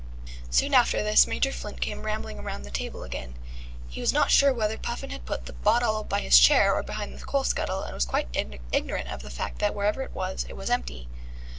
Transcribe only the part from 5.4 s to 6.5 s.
the bottle by his